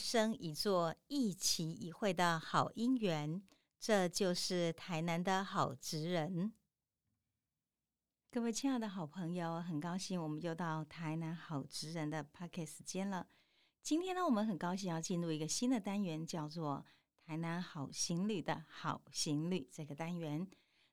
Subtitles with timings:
[0.00, 3.42] 生一座、一期一会的好姻缘。
[3.78, 6.52] 这就是台南的好职人。
[8.30, 13.26] 各位亲爱的好朋友，很高兴我们又到台南好职人的 p o c k e t 时间了。
[13.82, 16.84] 今天呢，我们很高兴要进入一个新的单元，叫做
[17.24, 20.46] “台南好行旅”的好行旅这个单元。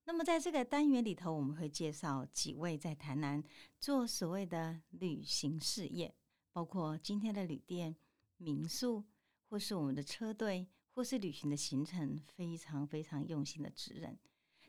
[0.05, 3.43] 那么，在这个单元里头，我们会介绍几位在台南
[3.77, 6.15] 做所谓的旅行事业，
[6.53, 7.93] 包括今天的旅店、
[8.37, 9.03] 民宿，
[9.49, 14.17] 或是我们的车队，或是旅行的行程，非常非常用心的职人。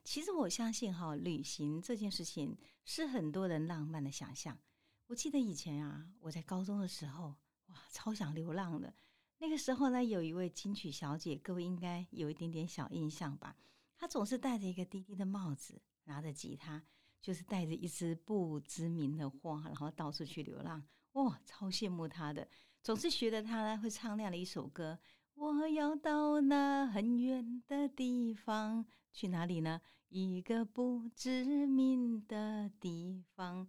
[0.05, 4.59] 其实我相信，哈，旅行这件事情是很多人浪漫的想象。
[5.07, 7.35] 我记得以前啊，我在高中的时候，
[7.67, 8.95] 哇，超想流浪的。
[9.39, 13.57] 那个时候呢，有一位金曲小姐，各位应该有一点点小印象吧。
[13.97, 16.83] 她总是戴着一个低低的帽子，拿着吉他，
[17.21, 20.83] 就是带着一支不知名的花，然后到处去流浪。
[21.13, 22.49] 哇，超羡慕她的，
[22.83, 24.99] 总是学着他呢会唱那样的一首歌。
[25.35, 29.81] 我要到那很远的地方，去哪里呢？
[30.09, 33.69] 一个不知名的地方。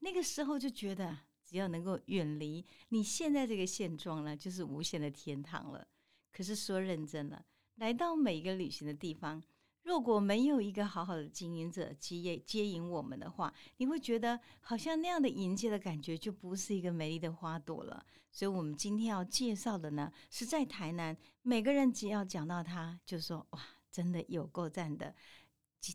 [0.00, 5.86] 那个时候就觉得，只要能够远离你现在这个现状呢，就是无限的天堂了。
[6.32, 7.44] 可是说认真了，
[7.76, 9.42] 来到每一个旅行的地方。
[9.86, 18.04] 如果没有一个好好的经营者接接引我们的话，你会觉得好像那样的迎接的感觉就不是一个美丽的花朵了。
[18.32, 23.60] 所以，我们今天要介绍的呢，是在台南，每个人只要讲到他，就说哇，
[23.92, 25.14] 真的有够赞的。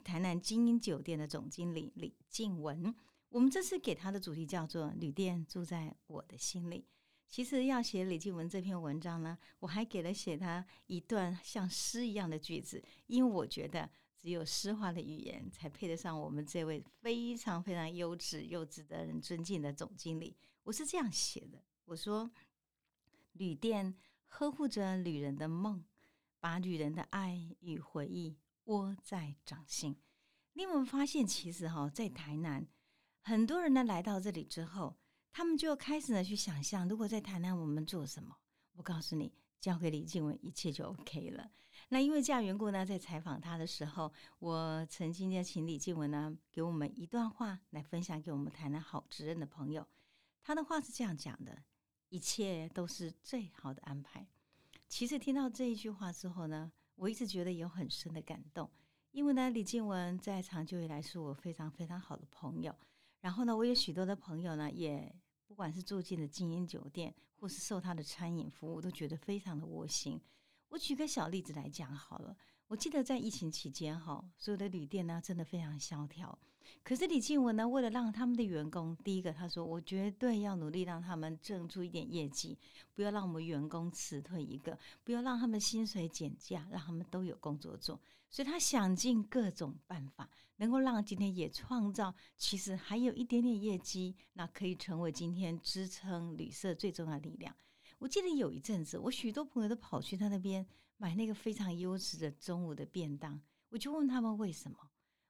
[0.06, 2.96] 台南精英酒店的总经理李静文，
[3.28, 6.86] 我们这次给他的主题叫做“旅店住在我的心里”。
[7.32, 20.36] 其实要写李静文这篇文章呢，我还给了写他一段像诗一样的句子，因为我觉得只有诗化的语言才配得上我们这位非常非常优质又值得人尊敬的总经理。
[20.64, 22.30] 我是这样写的：我说，
[23.32, 23.96] 旅店
[24.28, 25.86] 呵护着旅人的梦，
[26.42, 29.96] 把旅人的爱与回忆窝在掌心。
[30.52, 32.68] 你有没有发现，其实哈，在台南，
[33.22, 34.98] 很多人呢来到这里之后。
[35.32, 38.36] 他们就开始呢去想象，如果在台南我们做什么？
[38.74, 41.52] 我告诉你，交给李静文，一切就 OK 了。
[41.90, 49.86] 那因为这样缘故呢，在采访他的时候，我曾经要请李静文呢给我们一段话来分享给我们台南好职任的朋友。
[50.44, 51.64] 他的话是这样讲的：
[52.10, 54.28] 一切都是最好的安排。
[54.88, 58.70] 其实听到这一句话之后呢，我一直觉得有很深的感动，
[59.12, 62.76] 因为呢，李静文在长久以来是我非常非常好的朋友。
[63.20, 65.14] 然后呢，我有许多的朋友呢，也
[65.52, 70.18] 不管是住进了精英酒店，或是受他的餐饮服务，都觉得非常的窝心。
[70.70, 72.34] 我举个小例子来讲好了。
[72.70, 76.40] 我记得在疫情期间，哈，所有的旅店呢，真的非常萧条。
[76.84, 82.58] 可是李静文呢，为了让他们的员工，第一个他说，我绝对要努力让他们挣出一点业绩，
[82.96, 88.00] 不要让我们员工辞退一个，不要让他们薪水减价，让他们都有工作做。
[88.32, 97.56] 所以他想尽各种办法，能够让今天也创造，其实还有一点点业绩，那可以成为今天支撑旅社最重要的力量。
[98.00, 100.66] 我记得有一阵子，我许多朋友都跑去他那边。
[100.98, 104.78] 买那个非常优质的中午的便当，我就问他们为什么。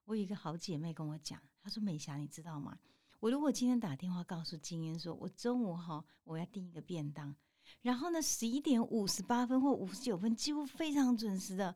[0.04, 2.78] 我有一个好姐妹跟我讲，她说：“美霞，你知道吗？
[3.22, 7.34] 我如果今天打电话告诉金英说，我中午哈我要订一个便当，
[7.82, 11.74] 然后呢十一点五十八分或五十九分，几乎非常准时的，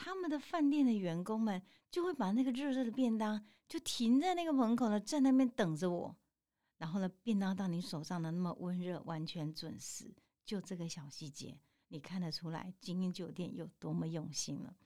[0.00, 1.60] 他们的饭店的员工们
[1.90, 6.16] 就会把那个热热的便当就停在那个门口呢，在那边等着我。
[6.76, 10.14] 然后呢，便当到你手上的那么温热，完全准时，
[10.44, 11.58] 就这个小细节。”
[11.90, 14.76] 你看得出来，精英酒店有多么用心了。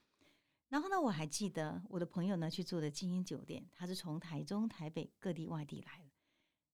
[0.69, 6.09] 然后呢，我还记得我的朋友呢去住的精英酒店，他是从台中、台北各地外地来的。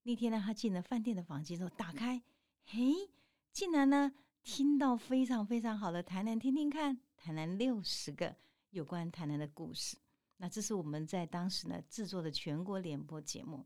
[0.04, 2.24] 那天呢，他进了饭店的房间之后，打开，
[2.64, 3.12] 嘿，
[3.52, 4.14] 竟然呢
[4.44, 8.34] 听到非常非常好的台南，听听看台南六十个
[8.70, 9.98] 有关台南的故事。
[10.38, 13.66] 那这是我们在当时呢制作的全国联播节目。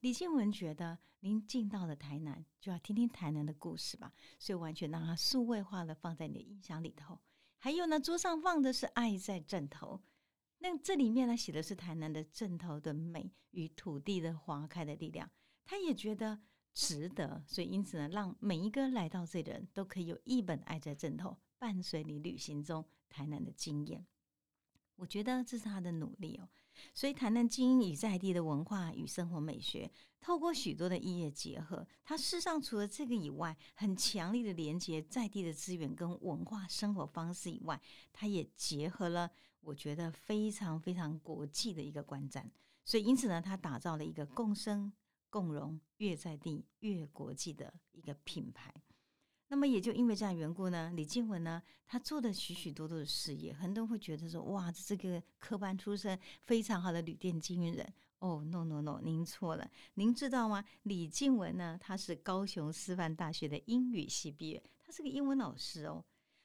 [0.00, 7.18] 李建文觉得，您进到了台南，就要听听台南的故事吧，所以完全让它数位化的放在你的音响里头。
[7.58, 9.96] 还有呢，桌上放的是《爱在镇头》，
[10.58, 15.28] 那这里面呢写的是台南的镇头的美与土地的花开的力量。
[15.64, 16.40] 他也觉得
[16.72, 24.06] 值得，所以因此呢，让每一个来到这里的人都可以有一本《爱在镇头》，伴随你旅行中台南的经验。
[24.96, 26.48] 我觉得这是他的努力哦。
[26.94, 29.90] 所以，台南精英与在地的文化与生活美学，
[30.20, 37.80] 透过许多的音乐结合，它事实上除了这个以外，很强力的连接在地的资源跟文化生活方式以外，
[38.12, 39.28] 它也结合了
[39.60, 42.48] 我觉得非常非常国际的一个观展。
[42.84, 44.92] 所以，因此呢，它打造了一个共生、
[45.30, 48.72] 共荣、越在地、越国际的一个品牌。
[49.48, 57.94] 那么也就因为这样缘故呢，李静文呢，他做的许许多多的事业，很多人会觉得说，哇，这个科班出身、非常好的旅店经营人。
[58.18, 59.70] 哦，no no no，您错了。
[59.94, 60.64] 您知道吗？
[60.82, 66.04] 李静文呢，他是高雄师范大学的英语系毕业，他是个英文老师哦。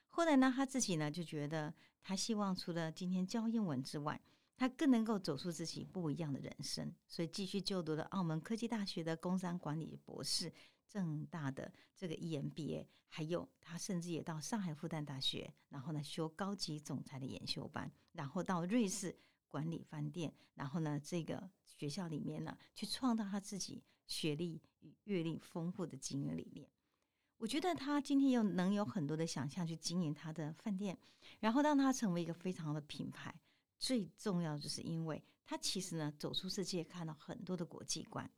[0.10, 4.22] 后来呢，他自己呢就觉得，他希望除了今天教英文之外，
[4.56, 10.54] 他更能够走出自己不一样的人生，所以继续就读了澳门科技大学的工商管理博士。
[10.88, 19.16] 正大的这个 EMBA，还有他甚至也到上海复旦大学，然后呢修高级总裁的研修班，然后到瑞士
[19.48, 26.70] 管理饭店，然后呢这个学校里面呢去创造他自己学历与阅历丰富的经营理念。
[27.38, 30.98] 我觉得他今天又能有很多的想象去经营他的饭店，
[31.40, 33.34] 然后让他成为一个非常的品牌。
[33.78, 38.30] 最重要就是因为他其实呢走出世界，看到很多的国际观。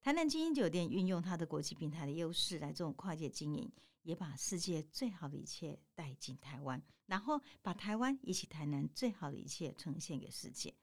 [0.00, 3.70] 台南精英酒店运用它的国际平台的优势来做跨界经营，
[4.02, 10.74] 也把世界最好的一切带进台湾，然后把台湾以及台南最好的一切呈现给世界。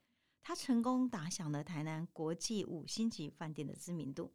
[0.44, 4.31] 他成功打响了台南国际五星级饭店的知名度。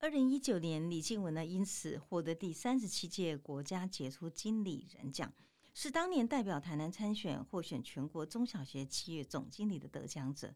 [0.00, 5.32] 二零一九年，李静文呢因此获得第三十七届国家杰出经理人奖，
[5.74, 10.54] 是当年代表台南参选获选全国中小学企业总经理的得奖者。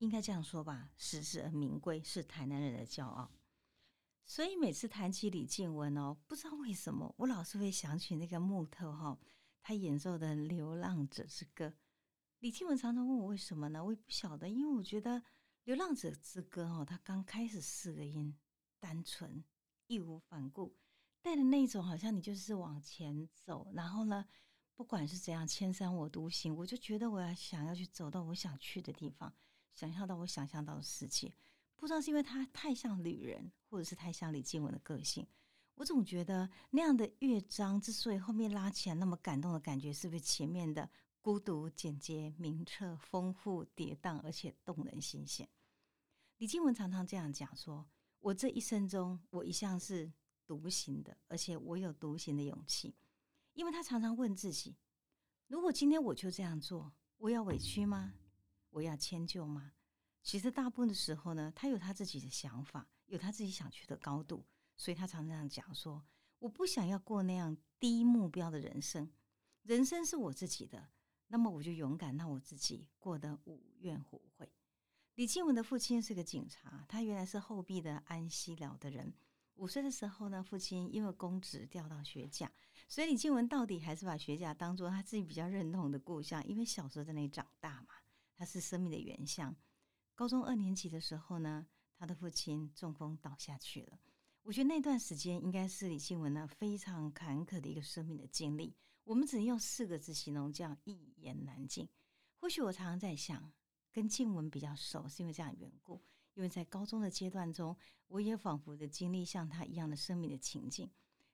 [0.00, 3.30] 应该这样说吧，实至而名归，是台南人的骄傲。
[4.24, 9.18] 所以每次谈起李静文哦，不知道为什么，我老是会想起那个木头哈，
[9.60, 11.66] 他演奏的《流浪者之歌》。
[12.38, 13.84] 李静文常常问我为什么呢？
[13.84, 15.16] 我也不晓得，因为我觉得
[15.64, 18.34] 《流浪者之歌》哦，他刚开始四个音，
[18.78, 19.44] 单纯、
[19.86, 20.74] 义无反顾，
[21.20, 24.24] 带的那种好像你就是往前走，然后呢，
[24.74, 29.34] 不管是怎样，千山我独行，我就觉得我要想要去走到我想去的地方。
[29.74, 31.32] 想象到我想象到的世界，
[31.76, 35.26] 不知道是因为他太像女人，或者是太像李静文的个性。
[35.76, 40.90] 我总觉得那样的乐章之所以后面拉起来那么感动的感觉，是不是前面的
[41.22, 45.48] 孤独、简洁、明澈、丰富、跌宕，而且动人心弦？
[46.36, 47.88] 李静文常常这样讲说
[48.20, 50.12] ：“我这一生中，我一向是
[50.46, 52.94] 独行的，而且我有独行的勇气。”
[53.54, 54.76] 因为他常常问自己
[55.48, 58.12] ：“如果今天我就这样做，我要委屈吗？”
[58.70, 59.72] 我要迁就吗？
[60.22, 64.44] 其实大部分的时候呢，他有他自己的想法，有他自己想去的高度，
[64.76, 66.04] 所以他常常讲说
[66.40, 69.10] ：“我不想要过那样低目标的人生，
[69.62, 70.90] 人生是我自己的，
[71.28, 74.52] 那么我就勇敢让我自己过得无怨无悔。”
[75.16, 79.12] 李静文的父亲是个警察，他原来是后壁的安溪寮的人。
[79.56, 82.50] 五岁的时候呢，父亲因为公职调到学甲，
[82.88, 87.88] 所以李静文到底还是把学甲当做他自己比较认同的故乡，因为小时候在那里长大嘛。
[88.40, 89.54] 他是生命的原像。
[90.14, 94.00] 高中二年级的时候呢，他的父亲中风倒下去了。
[94.40, 98.74] 我觉得那段时间应该是李静文呢非常坎坷的一个生命的经历。
[99.04, 101.86] 我们只能用四个字形容，叫一言难尽。
[102.38, 103.52] 或许我常常在想，
[103.92, 106.02] 跟静文比较熟，是因为这样缘故。
[106.32, 107.76] 因为在高中的阶段中，
[108.08, 110.90] 我也仿佛的经历像他一样的生命的情境。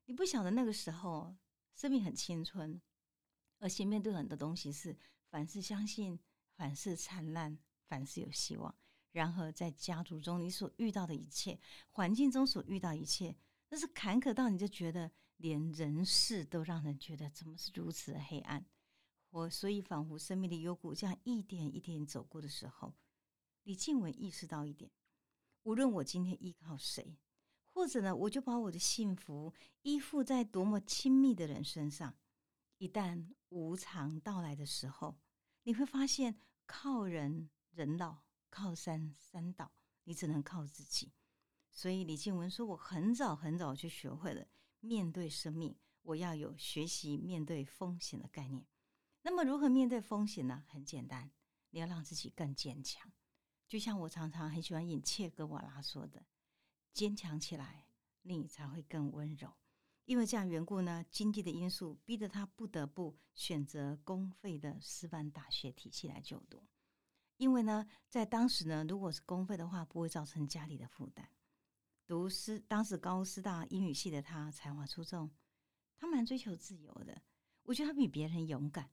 [0.07, 1.37] 你不晓得那个时候，
[1.77, 2.81] 生命很青春，
[3.61, 4.99] 而且面对很多东西是
[5.29, 6.19] 凡事相信。
[6.57, 8.75] 凡事灿烂，凡事有希望。
[9.13, 11.59] 然后，在家族中，你所遇到的一切，
[11.91, 13.37] 环境中所遇到一切，
[13.69, 18.67] 那是坎坷到你就觉得连人世都让人觉得怎么是如此的黑暗。
[19.31, 22.95] 我所以仿佛生命的幽谷这样一点一点走过的时候，
[23.63, 24.91] 李静文意识到一点：
[25.63, 27.19] 无论我今天依靠谁，
[27.73, 32.15] 或者呢，我就把我的幸福依附在多么亲密的人身上，
[32.79, 35.17] 一旦无常到来的时候。
[35.67, 39.73] 你会发现，靠人人老，靠山山倒，
[40.05, 41.13] 你只能靠自己。
[41.73, 44.47] 所以李静文说：“我很早很早就学会了
[44.79, 48.65] 面对生命，我要有学习面对风险的概念。
[49.23, 50.65] 那么，如何面对风险呢？
[50.69, 51.33] 很简单，
[51.71, 53.11] 你要让自己更坚强。
[53.67, 56.25] 就像我常常很喜欢引切格瓦拉说的
[56.95, 57.89] ：‘坚强起来，
[58.23, 59.53] 你才会更温柔。’
[60.07, 66.65] 因为这样缘故呢，经济的因素逼得他不得不选择公费的师范大学体系来就读。
[67.37, 71.29] 因为呢，在当时呢，如果是公费的话，不会造成家里的负担。
[72.07, 75.29] 读师当时高师大英语系的他才华出众，
[75.97, 77.21] 他蛮追求自由的。
[77.65, 78.89] 我觉得他比别人勇敢。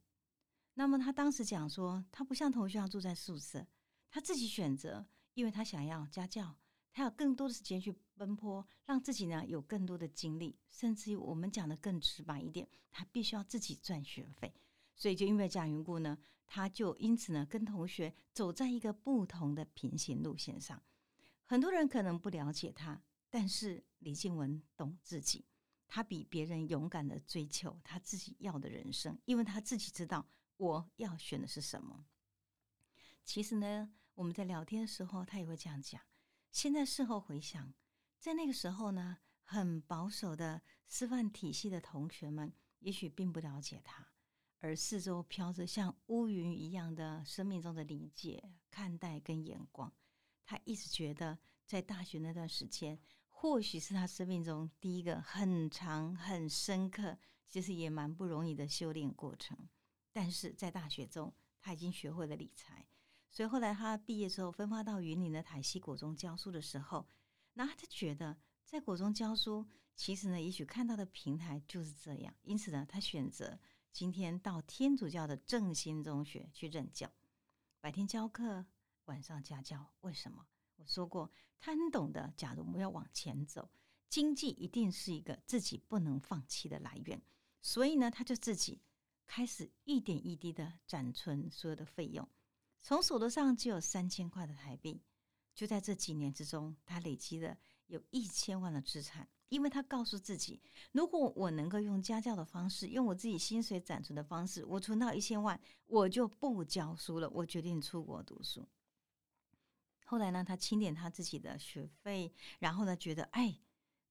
[0.74, 3.68] 那么他当时讲说，他不像同学要住在宿舍，
[4.10, 5.06] 他自己选择，
[5.36, 6.58] 因为他想要家教。
[6.94, 14.54] 他有更多的时间去奔波，让自己呢有更多的精力，甚至于我们讲的更直白一点，他必须要自己赚学费。
[14.96, 20.82] 所以就因为这样缘故呢，他就因此呢跟同学走在一个不同的平行路线上。
[21.46, 25.44] 很多人可能不了解他，但是李静文懂自己，
[25.88, 32.06] 他比别人勇敢的追求他自己要的人生，因为他自己知道我要选的是什么。
[33.26, 36.00] 其实呢，我们在聊天的时候，他也会这样讲。
[36.54, 37.74] 现在事后回想，
[38.20, 44.08] 在那个时候呢，很保守的师范体系的同学们，也许并不了解他，
[44.60, 49.92] 而四周飘着像乌云一样的生命中的理解、看待跟眼光。
[50.46, 57.18] 他一直觉得，在大学那段时间，或许是他生命中第一个很长、很深刻，
[57.48, 59.58] 其实也蛮不容易的修炼过程。
[60.12, 62.86] 但是在大学中，他已经学会了理财，
[63.34, 67.06] 所以后来他毕业之后，分发到云林的台西国中教书的时候，
[67.54, 72.34] 那他就觉得在国中教书，其实呢，也许看到的平台就是这样。
[72.44, 73.60] 因此呢，他选择
[73.92, 77.12] 今天到天主教的正心中学去任教，
[77.82, 78.66] 白天教课。
[79.06, 80.46] 晚上家教，为什么？
[80.78, 82.32] 我说过，他很懂得。
[82.38, 83.70] 假如我们要往前走，
[84.08, 87.22] 经济一定是一个自己不能放弃的来源。
[87.62, 88.80] 所以呢，他就自己
[89.28, 92.26] 开始一点一滴的攒存所有的费用，
[92.84, 95.02] 从手头上只有三千块的台币，
[95.56, 99.28] 就在这几年之中，他累积了有一千万的资产。
[99.50, 100.60] 因为他告诉自己，
[100.94, 107.30] 如果我能够用家教的方式，用我自己薪水攒存的方式，我存到一千万，我就不教书了。
[107.30, 108.68] 我决定出国读书。
[110.06, 113.60] 后来呢，他清点他自己的学费，然后呢，觉得哎，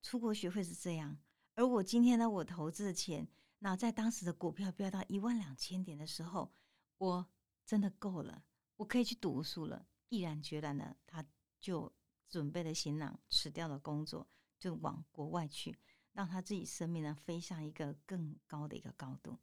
[0.00, 1.19] 出国学费是这样，
[1.55, 6.52] 而我今天呢，我投资的钱，那在当时的股票飙到一万两千点的时候，
[6.99, 7.26] 我
[7.67, 8.45] 真的够了，
[8.82, 9.86] 我可以去读书了。
[10.08, 11.24] 毅然决然的，他
[11.60, 11.90] 就
[12.28, 15.78] 准备了行囊，辞掉了工作，就往国外去，
[16.10, 19.38] 让他自己生命呢飞向一个更高的一个高度。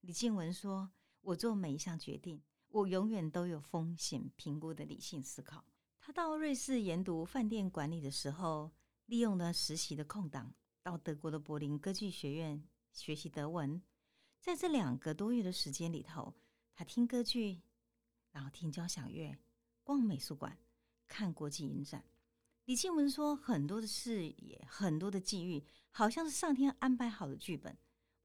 [0.00, 5.62] 李静文说：“我做每一项决定，我永远都有风险评估的理性思考。”
[6.00, 8.72] 他到瑞士研读饭店管理的时候，
[9.04, 13.82] 利用了实习的空档，到德国的柏林歌剧学院学习德文。
[14.40, 16.34] 在这两个多月的时间里头，
[16.74, 17.60] 他听歌剧，
[18.32, 19.36] 然后听交响乐，
[19.82, 20.56] 逛美术馆，
[21.08, 22.04] 看国际影展。
[22.66, 27.76] 李庆文说：“很多的视野，很多的际遇，好像是上天安排好的剧本，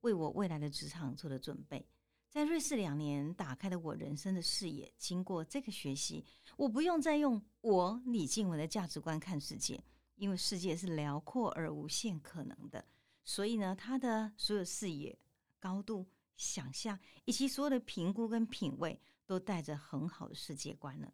[0.02, 1.88] 为我未来的职场做了准备。”
[2.30, 4.94] 在瑞士两年，打开了我人生的视野。
[4.98, 6.24] 经过这个学习，
[6.58, 9.82] 我不用再用我李静文的价值观看世界，
[10.16, 12.86] 因为世界是辽阔而无限可能的。
[13.24, 15.18] 所以呢，他的所有视野、
[15.60, 21.14] 高度、想象以及所有的评估跟品味，都带着很好的世界观了。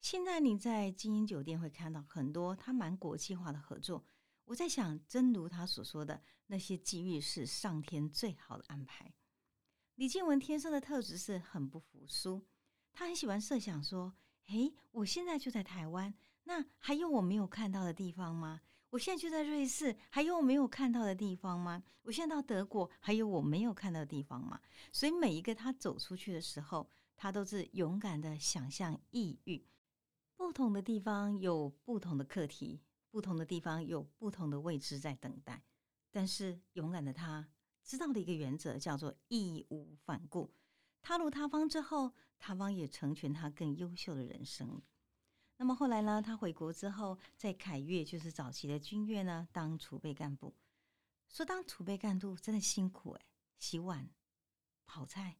[0.00, 4.04] 现在你在精英酒店会看到很多他蛮国际化的合作。
[4.44, 9.12] 我在想，真如他所说的，那些机遇是上天最好的安排。
[9.96, 12.46] 李建文天生的特质是很不服输，
[12.92, 14.14] 他很喜欢设想说
[14.46, 18.60] ：“诶，我现在就在台湾，那还有我没有看到的地方吗？
[18.90, 21.82] 我现在就在瑞士，还有我没有看到的地方吗？
[22.02, 24.58] 我现在到德国，还有我没有看到的地方吗？”
[24.92, 26.88] 所以每一个他走出去的时候，
[27.18, 29.66] 他都是勇敢的想象异域，
[30.36, 35.64] 不同的地方有不同的课题，不同的地方有不同的位置在等待，
[36.12, 37.50] 但是勇敢的他。
[37.82, 40.54] 知道的一个原则叫做义无反顾。
[41.00, 44.80] 踏入他方之后，他方也成全他更优秀的人生。
[45.56, 46.22] 那么后来呢？
[46.22, 50.54] 他回国之后，在凯越就是早期的军乐呢，当储备干部。
[51.28, 53.26] 说当储备干部真的辛苦诶，
[53.58, 54.08] 洗碗、
[54.86, 55.38] 跑菜、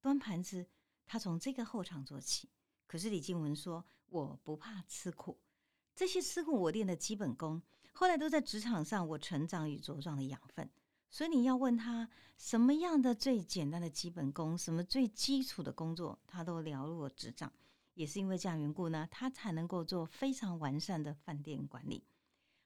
[0.00, 0.70] 端盘子，
[1.08, 2.48] 他从这个后场做起。
[2.86, 5.38] 可是李静文说：“我不怕吃苦，
[5.96, 7.60] 这些吃苦我练的基本功，
[7.92, 10.70] 后来都在职场上我成长与茁壮的养分。”
[11.10, 17.50] 所以你要问他什么样的最简单的基本功，什么最基础的工作，他都了如指掌。
[17.94, 22.04] 也是因为这样缘故呢，他才能够做非常完善的饭店管理。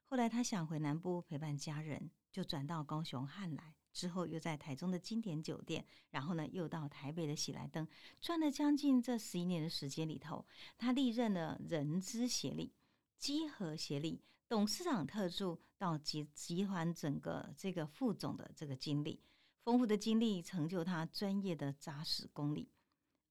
[0.05, 7.87] 后来他想回南部陪伴家人，就转到高雄汉来，之后又在台中的经典酒店，然后呢又到台北的喜来登，
[8.21, 10.45] 赚了将近这十一年的时间里头，
[10.79, 12.73] 他历任了人资协力、
[13.19, 14.23] 稽核协力。
[14.49, 19.23] 董事长特助到集集团整个这个副总的这个经历，
[19.63, 22.71] 丰富的经历成就他专业的扎实功力。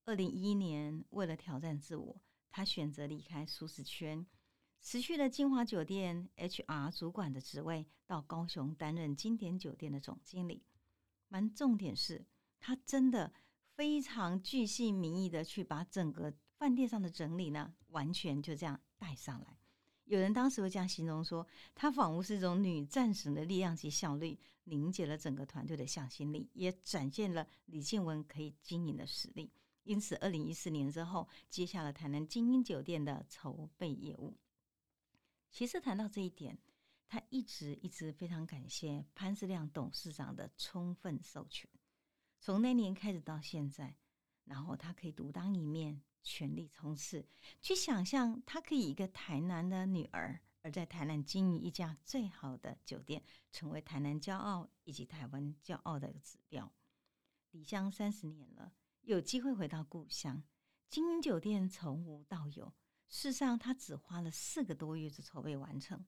[0.05, 4.25] 二零一一年，为了挑战自我，他选择离开舒适圈，
[4.81, 10.63] 辞去了金华酒店 HR 主管的职位，到高雄担任经典酒店的总经理。
[11.27, 12.25] 蛮重点是
[12.59, 13.31] 他真的
[13.75, 19.57] 非常巨细民意的去把整个饭店上的整理呢，完全就这样带上来。
[20.05, 29.53] 有人当时会这样形容说，她仿佛是一种女战神的力量及效率，凝结了整个团队的向心力，也展现了李建文可以经营的实力。
[29.83, 34.37] 因此，二零一四年之后，接下了台南精英酒店的筹备业务。
[35.51, 36.57] 其实谈到这一点，
[37.07, 41.69] 他一直一直非常感谢潘世亮董事长的充分授权。
[42.39, 43.97] 从那年开始到现在，
[44.45, 47.27] 然后他可以独当一面，全力冲刺，
[47.59, 56.71] 去想象他可以一个台南的女儿，而在台南经营一家最好的酒店，成为台南骄傲以及台湾骄傲的指标。
[57.51, 60.41] 离乡三十年了，有机会回到故乡，
[60.87, 62.73] 经营酒店从无到有。
[63.11, 66.03] 事实上，他只花了四个多月就筹备完成。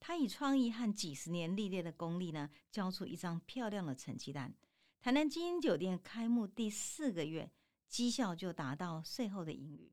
[0.00, 4.52] 他以创意和几十年历练的功力呢，交出一张漂亮的成绩单。
[4.98, 7.52] 台南金鹰酒店开幕第四个月，
[7.86, 9.92] 绩效就达到税后的盈余。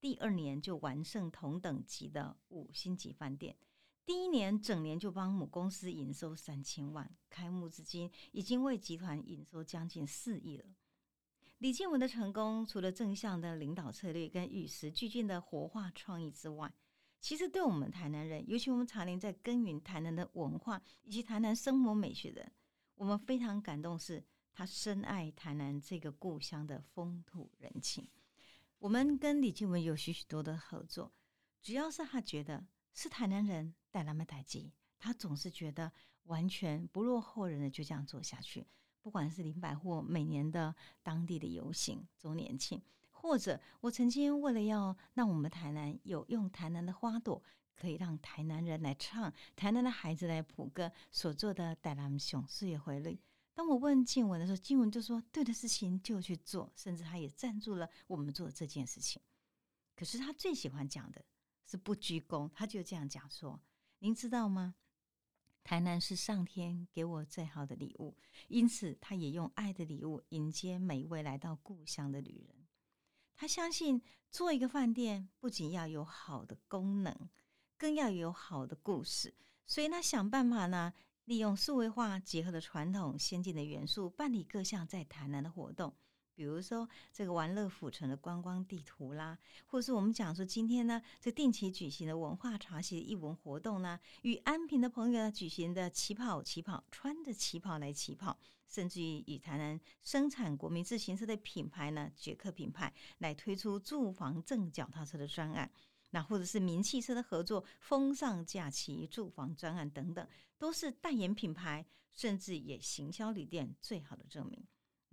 [0.00, 3.56] 第二年就完胜同等级的五星级饭店。
[4.04, 7.08] 第一年整年就帮母公司营收三千万。
[7.30, 10.64] 开幕至今，已经为集团营收将近四亿了。
[11.62, 16.74] 李建文的成功，除了正向的领导策略跟与时俱进的活化创意之外，
[17.20, 22.50] 其实对我们台南人，尤其我们常年在耕耘台南的文化以及台南生活美学的，
[22.96, 28.08] 我们非常感动，是他深爱台南这个故乡的风土人情。
[28.80, 31.12] 我们跟李建文有许许多的合作，
[31.62, 35.92] 主要是他觉得是台南人带他们台籍，他总是觉得
[36.24, 38.66] 完全不落后人的，就这样做下去。
[39.02, 42.80] 不管是林百货每年的当地的游行周年庆，
[43.10, 47.42] 或者我曾经为了要让我们台南有用台南的花朵，
[47.74, 53.20] 可以让台南人来唱，台南的孩子来谱歌所做的带南雄事业回力。
[53.54, 59.20] 当我问静文的时候，静文就说对的事情就去做，甚至他也赞助了我们做这件事情。
[59.96, 61.22] 可是他最喜欢讲的
[61.66, 63.60] 是不鞠躬，他就这样讲说
[63.98, 64.76] ：“您知道吗？”
[65.64, 68.16] 台南是上天给我最好的礼物，
[68.48, 72.66] 因此他也用爱的礼物迎接每一位来到故乡的旅人。
[73.36, 77.28] 他相信做一个饭店不仅要有好的功能，
[77.76, 79.34] 更要有好的故事，
[79.66, 80.92] 所以他想办法呢，
[81.24, 85.94] 利用数位化结合的传统先进的元素，办理各项在台南的活动。
[86.34, 105.70] 比如说这个玩乐府城的观光地图啦，或者是我们讲说今天呢，这定期举行的文化茶席的艺文活动呢，与安平的朋友呢举行的旗袍旗袍，穿着旗袍来起跑，甚至于与台南生产国民自行车的品牌呢，捷克品牌来推出住房正脚踏车的专案，
[106.10, 110.26] 那或者是名汽车的合作，风尚假期住房专案等等，
[110.58, 114.64] 都是代言品牌，甚至也行销旅店最好的证明。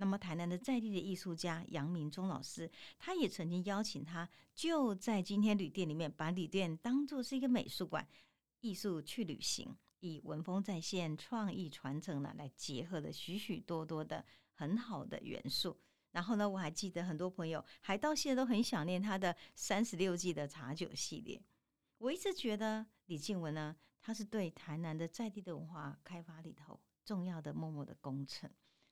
[0.02, 8.08] 那么，台南的在地的艺术家杨明忠老师，他也曾经邀请他，就在今天旅店里面，把旅店当做是一个美术馆，
[8.62, 15.78] 艺术去旅行，以文风再现、创意传承呢，来结合了许许多多的很好的元素。
[16.12, 21.42] 然后呢，我还记得很多朋友还到现在都很想念他的三十六计的茶酒系列。
[21.98, 28.50] 我一直觉得李静文呢，他是对台南的在地的文化开发里头重要的默默的功臣。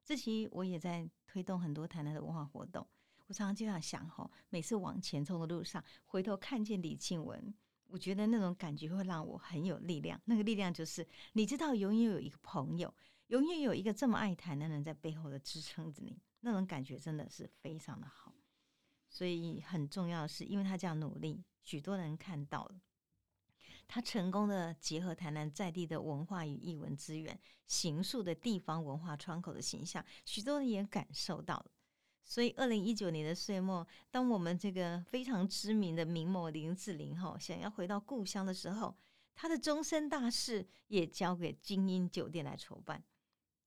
[0.07, 2.87] 这期我也在推动很多台南的文化活动。
[3.25, 7.53] 我常常就想想哈，每次往前冲的路上，回头看见李庆文，
[7.87, 10.17] 我觉得那种感觉会让我很有力量。
[10.23, 12.95] 那个力量就是，你知道，永远有一个朋友，
[13.27, 18.33] 永远有一个这么爱台南的人在背后的支撑着你，那种感觉真的是非常的好。
[19.09, 22.79] 所以很重要的是，因为他这样努力，许多人看到了。
[23.87, 31.65] 他成功的结合台南在地的文化与艺文资源，形塑的地方文化窗口的形象，许多人也感受到了。
[32.23, 38.93] 所以，二零一九年的岁末，当我们这个非常知名的名模林志玲哈想要回到故乡的时候，
[39.33, 43.01] 她的终身大事也交给精英酒店来筹办。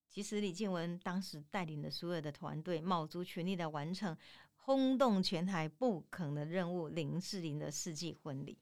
[0.06, 4.14] 其实，李建文当时带领的所有的团队，卯足全力来完成
[4.54, 8.59] 轰动全台不可能的任务——林志玲的世纪婚礼。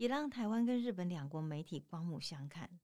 [0.00, 2.80] 也让台湾跟日本两国媒体刮目相看。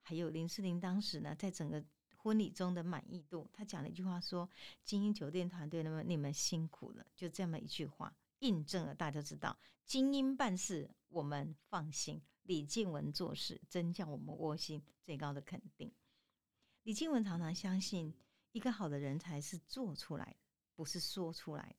[0.00, 1.84] 还有林志玲当时呢，在整个
[2.16, 4.48] 婚礼中的满意度，她讲了一句话说
[4.82, 14.82] ：“精英酒店团队，那么你们辛苦了。”就这么一句话，印证了大家知道，精英办事我们放心，李静文做事真叫我们窝心。
[15.02, 15.92] 最高的肯定。
[16.84, 18.14] 李静文常常相信，
[18.52, 20.36] 一个好的人才是做出来的，
[20.74, 21.76] 不是说出来。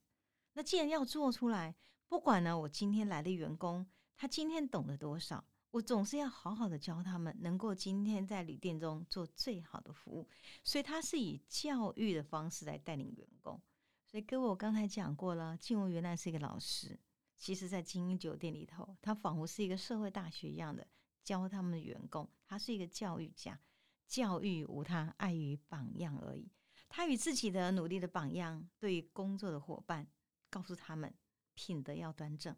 [0.54, 1.74] 那既然要做出来，
[2.08, 3.88] 不管呢，我今天来的员工。
[4.24, 5.44] 他今天懂得多少？
[5.72, 10.26] 我总是要好好的教他们，能够今天在旅店中做最好的服务。
[10.64, 13.62] 所以他是以教育的方式来带领员工。
[14.06, 16.98] 所以各位，我刚才讲过了，静茹原来是一个老师，
[17.36, 20.88] 其实在精英酒店里头，他仿佛是一个社会大学一样的
[21.22, 22.26] 教他们的员工。
[22.48, 23.60] 他是一个教育家，
[24.08, 26.50] 教育无他，爱于榜样而已。
[26.88, 30.08] 他与自己的努力的榜样，对于工作的伙伴，
[30.50, 31.14] 告诉他们
[31.56, 32.56] 品德要端正。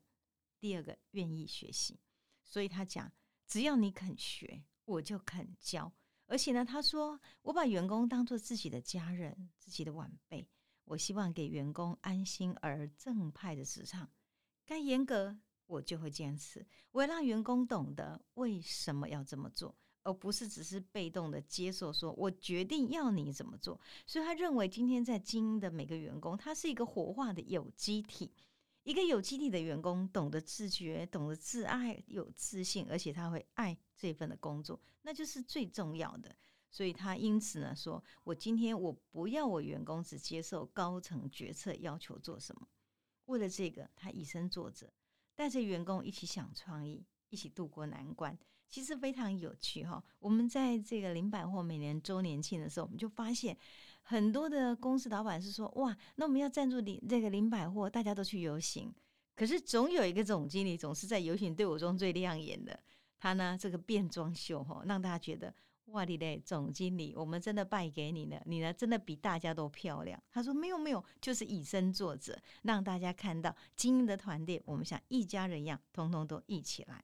[0.60, 2.00] 第二个愿意学习，
[2.44, 3.12] 所以他讲
[3.48, 5.92] 只要你肯学，我就肯教。
[6.28, 10.48] 而且呢，他说我把员工当做自己的家人、自己的晚辈，
[10.86, 14.10] 我希望给员工安心而正派的职场。
[14.66, 15.38] 该严格，
[15.68, 16.66] 我就会坚持。
[16.92, 21.94] 我要让员工懂得为什么要这么做，而不是只是被动的接受。
[21.94, 23.80] 说我决定要你怎么做。
[24.08, 28.34] 所以他认为，今天在精英的每个员工，他是一个活化的有机体。
[28.86, 36.36] 一个有基地的员工，懂得自觉，懂得自爱，有自信，而且他会爱这份的工作，那就是最重要的。
[36.70, 42.68] 所以他因此呢，说我今天我不要我员工只接受高层决策要求做什么。
[43.26, 44.94] 为了这个，他以身作则，
[45.34, 48.38] 带着员工一起想创意，一起度过难关。
[48.70, 50.04] 其实非常有趣哈。
[50.20, 53.58] 我们在这个零百货每年周年庆的时候，我们就发现。
[54.08, 58.94] 很多的公司老板是说：“哇，那我们要赞助零这个零百货，大家都去游行。
[59.36, 62.80] 可是总有一个总经理总是在游行队伍中最亮眼的。
[63.18, 65.52] 他呢，这个变装秀哈，让大家觉得
[65.86, 68.40] 哇，你嘞，总经理，我们真的败给你了。
[68.46, 77.04] 你呢，真的比大家都漂亮。”他说：“没有没有，就是以身作则，让大家看到精英的团队，我们像一家人一样，通通都一起来。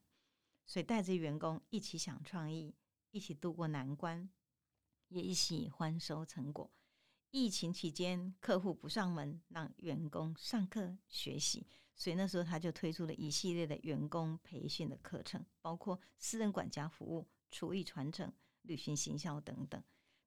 [0.67, 2.75] 所以带着员工一起想创意，
[3.09, 4.29] 一起度过难关，
[5.07, 6.69] 也一起欢收成果。”
[7.31, 11.65] 疫情期间，客户不上门，让员工上课学习，
[11.95, 18.29] 所以那时候他就推出了一系列的员工培训的课程，包括私人管家服务、厨艺传承、
[18.63, 19.81] 旅行行销等等。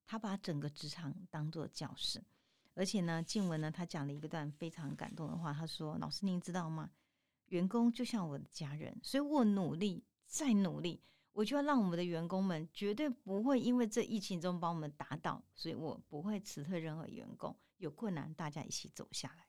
[0.07, 2.25] 他把整个职场当做教室，
[2.73, 6.91] 而且呢，静文呢，他讲了一段非常感动的话，他说：“老师，您知道吗？
[7.49, 11.03] 员工就像我的家人，所以我努力再努力。”
[11.35, 17.55] 我就要让我们的员工们绝对不会因为这疫情中把我们打倒，所以我不会辞退任何员工。
[17.79, 19.45] 有困难，大家一起走下来。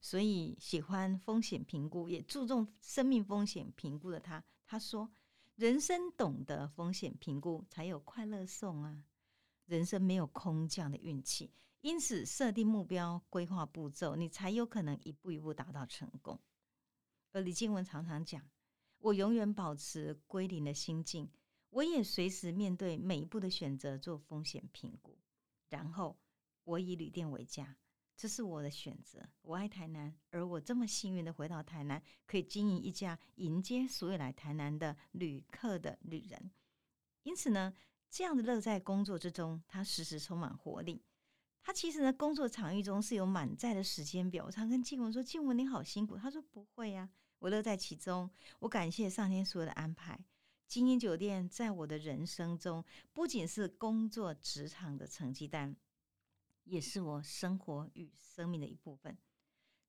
[0.00, 5.08] 所以喜欢风险评估，也注重生命风险评估的他，他说
[5.54, 9.04] ：“人生懂得风险评估，才有快乐送啊！
[9.66, 16.40] 人生没有空降的运气，因此设定目标、规划步骤，你才有可能一步一步达到成功。”
[17.30, 18.42] 而李静文常常讲。
[18.98, 21.30] 我永远保持归零的心境，
[21.70, 25.18] 我也随时面对每一步的选择做风险评估，
[25.68, 26.18] 然后
[26.64, 27.76] 我以旅店为家，
[28.16, 29.28] 这是我的选择。
[29.42, 36.50] 我爱台南，而我这么幸运的回到台南，可以经营一家迎接所有来台南的旅客的旅人。
[37.22, 37.74] 因此呢，
[38.08, 41.04] 这样的乐在工作之中，他时时充满活力。
[41.62, 44.44] 他其实呢，工作场域中是有满载的时间表。
[44.46, 50.18] 我常跟静文说：“静文你好辛苦。”他说：“不会呀。”我乐在其中，我感谢上天所有的安排。
[50.66, 55.76] 精英酒店在我的人生中，不仅是工作职场的成绩单，
[56.64, 59.16] 也是我生活与生命的一部分。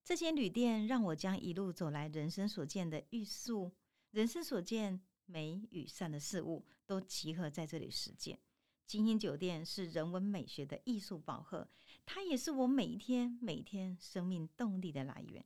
[0.04, 3.74] 这间旅店让我将一路走来人生所见的欲速，
[4.12, 8.40] 人生所见美与善的事物，都集合在这里实践。
[8.86, 11.68] 精英酒店是人文美学的艺术宝盒，
[12.06, 15.44] 它也是我每一天每天生命动力的来源。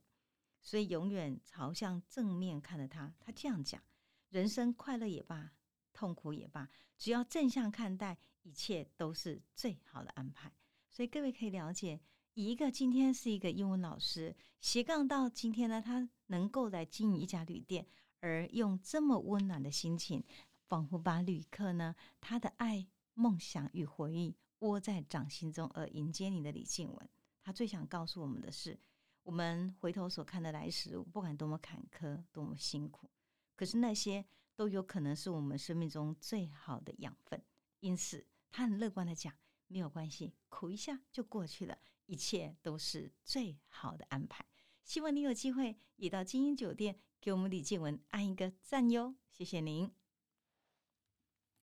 [0.62, 3.12] 所以，永远朝向正面看着他。
[3.18, 3.82] 他这样讲：
[4.30, 5.52] 人生快乐也罢，
[5.92, 10.52] 痛苦也罢，只要正向看待，一切都是最好的安排。
[10.88, 12.00] 所以，各位可以了解，
[12.34, 17.84] 一个今天是一个英文老师，斜杠到今天呢，他能够来经营一家旅店，
[18.20, 20.22] 而用这么温暖的心情，
[20.68, 27.08] 仿佛把旅客呢他的爱、梦想与回忆窝在掌心中，而迎接你的李静文。
[27.42, 28.78] 他最想告诉我们的是。
[29.22, 33.08] 我们回头所看的来时，不管多么坎坷、多么辛苦，
[33.54, 34.24] 可是那些
[34.56, 37.42] 都有可能是我们生命中最好的养分。
[37.80, 39.32] 因此，他很乐观的讲：
[39.68, 44.44] 没有关系，苦一下就过去了，一切都是最好的安排。
[44.82, 50.01] 希望你有机会也到精英酒店，给我们李建文按一个赞哟，谢谢您。